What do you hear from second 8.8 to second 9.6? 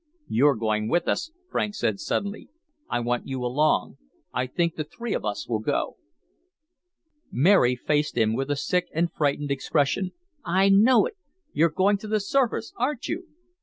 and frightened